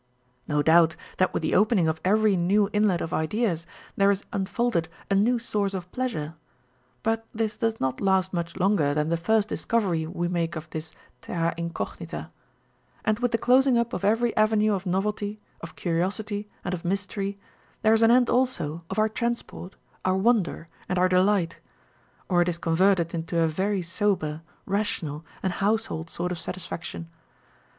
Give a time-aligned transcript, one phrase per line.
[0.47, 3.67] No doubt, that with the opening of every new inlet of ideas,
[3.99, 4.89] 416 On Novelty and Familiarity.
[5.05, 6.33] there is unfolded a new source of pleasure;
[7.03, 10.91] but this does not last much longer than the first discovery we make of this
[11.21, 12.31] terra incognita;
[13.05, 17.37] and with the closing up of every avenue of novelty, of curiosity, and of mystery,
[17.83, 21.59] there is an end also of our transport, our wonder, and our delight;
[22.27, 27.07] or it is converted into a very sober, rational, aijd house hold sort of satisfaction.